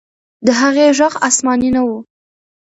[0.45, 1.89] د هغې ږغ آسماني نه و.